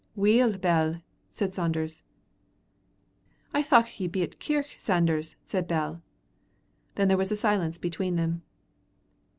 [0.15, 0.99] "Weel, Bell,"
[1.31, 2.01] said Sanders.
[3.53, 6.01] "I thocht ye'd been at the kirk, Sanders," said Bell.
[6.95, 8.41] Then there was a silence between them.